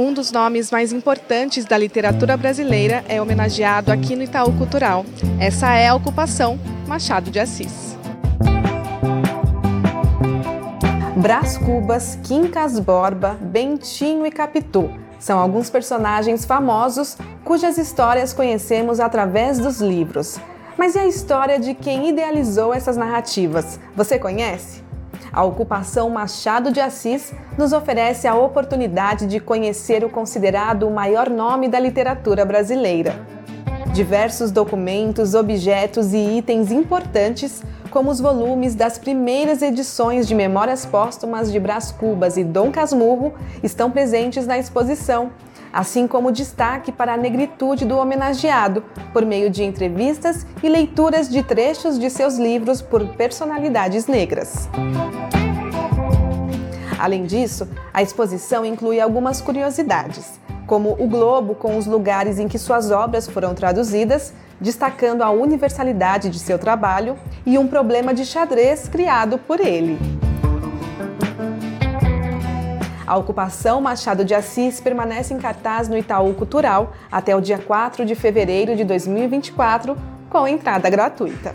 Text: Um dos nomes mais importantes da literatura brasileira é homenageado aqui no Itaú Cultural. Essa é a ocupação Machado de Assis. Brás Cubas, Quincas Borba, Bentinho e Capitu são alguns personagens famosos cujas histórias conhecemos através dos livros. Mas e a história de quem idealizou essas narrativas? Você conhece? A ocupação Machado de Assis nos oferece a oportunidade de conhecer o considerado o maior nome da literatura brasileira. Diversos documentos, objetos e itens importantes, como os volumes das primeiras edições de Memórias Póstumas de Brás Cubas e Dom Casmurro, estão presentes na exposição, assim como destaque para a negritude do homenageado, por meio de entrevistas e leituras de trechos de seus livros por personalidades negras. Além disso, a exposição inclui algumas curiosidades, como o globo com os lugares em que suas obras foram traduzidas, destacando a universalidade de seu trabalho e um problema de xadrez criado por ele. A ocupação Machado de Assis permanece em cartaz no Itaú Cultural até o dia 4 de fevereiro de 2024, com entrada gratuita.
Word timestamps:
Um 0.00 0.12
dos 0.12 0.30
nomes 0.30 0.70
mais 0.70 0.92
importantes 0.92 1.64
da 1.64 1.76
literatura 1.76 2.36
brasileira 2.36 3.04
é 3.08 3.20
homenageado 3.20 3.90
aqui 3.90 4.14
no 4.14 4.22
Itaú 4.22 4.52
Cultural. 4.56 5.04
Essa 5.40 5.74
é 5.74 5.88
a 5.88 5.94
ocupação 5.96 6.56
Machado 6.86 7.32
de 7.32 7.40
Assis. 7.40 7.98
Brás 11.16 11.58
Cubas, 11.58 12.16
Quincas 12.22 12.78
Borba, 12.78 13.36
Bentinho 13.40 14.24
e 14.24 14.30
Capitu 14.30 14.88
são 15.18 15.36
alguns 15.36 15.68
personagens 15.68 16.44
famosos 16.44 17.16
cujas 17.44 17.76
histórias 17.76 18.32
conhecemos 18.32 19.00
através 19.00 19.58
dos 19.58 19.80
livros. 19.80 20.38
Mas 20.76 20.94
e 20.94 21.00
a 21.00 21.08
história 21.08 21.58
de 21.58 21.74
quem 21.74 22.08
idealizou 22.08 22.72
essas 22.72 22.96
narrativas? 22.96 23.80
Você 23.96 24.16
conhece? 24.16 24.87
A 25.32 25.44
ocupação 25.44 26.10
Machado 26.10 26.70
de 26.70 26.80
Assis 26.80 27.32
nos 27.56 27.72
oferece 27.72 28.26
a 28.26 28.34
oportunidade 28.34 29.26
de 29.26 29.40
conhecer 29.40 30.04
o 30.04 30.10
considerado 30.10 30.86
o 30.86 30.90
maior 30.90 31.28
nome 31.28 31.68
da 31.68 31.78
literatura 31.78 32.44
brasileira. 32.44 33.14
Diversos 33.92 34.50
documentos, 34.50 35.34
objetos 35.34 36.12
e 36.12 36.38
itens 36.38 36.70
importantes, 36.70 37.62
como 37.88 38.10
os 38.10 38.20
volumes 38.20 38.74
das 38.74 38.98
primeiras 38.98 39.62
edições 39.62 40.26
de 40.28 40.34
Memórias 40.34 40.84
Póstumas 40.84 41.50
de 41.50 41.58
Brás 41.58 41.90
Cubas 41.90 42.36
e 42.36 42.44
Dom 42.44 42.70
Casmurro, 42.70 43.34
estão 43.62 43.90
presentes 43.90 44.46
na 44.46 44.58
exposição, 44.58 45.30
assim 45.72 46.06
como 46.06 46.30
destaque 46.30 46.92
para 46.92 47.14
a 47.14 47.16
negritude 47.16 47.84
do 47.84 47.96
homenageado, 47.96 48.84
por 49.12 49.24
meio 49.24 49.50
de 49.50 49.64
entrevistas 49.64 50.46
e 50.62 50.68
leituras 50.68 51.28
de 51.28 51.42
trechos 51.42 51.98
de 51.98 52.10
seus 52.10 52.36
livros 52.36 52.80
por 52.82 53.06
personalidades 53.14 54.06
negras. 54.06 54.68
Além 56.98 57.24
disso, 57.24 57.68
a 57.94 58.02
exposição 58.02 58.64
inclui 58.64 59.00
algumas 59.00 59.40
curiosidades, 59.40 60.40
como 60.66 60.96
o 60.98 61.06
globo 61.06 61.54
com 61.54 61.76
os 61.78 61.86
lugares 61.86 62.38
em 62.38 62.48
que 62.48 62.58
suas 62.58 62.90
obras 62.90 63.28
foram 63.28 63.54
traduzidas, 63.54 64.32
destacando 64.60 65.22
a 65.22 65.30
universalidade 65.30 66.28
de 66.28 66.38
seu 66.38 66.58
trabalho 66.58 67.16
e 67.48 67.56
um 67.56 67.66
problema 67.66 68.12
de 68.12 68.26
xadrez 68.26 68.88
criado 68.88 69.38
por 69.38 69.58
ele. 69.58 69.98
A 73.06 73.16
ocupação 73.16 73.80
Machado 73.80 74.22
de 74.22 74.34
Assis 74.34 74.82
permanece 74.82 75.32
em 75.32 75.38
cartaz 75.38 75.88
no 75.88 75.96
Itaú 75.96 76.34
Cultural 76.34 76.92
até 77.10 77.34
o 77.34 77.40
dia 77.40 77.56
4 77.56 78.04
de 78.04 78.14
fevereiro 78.14 78.76
de 78.76 78.84
2024, 78.84 79.96
com 80.28 80.46
entrada 80.46 80.90
gratuita. 80.90 81.54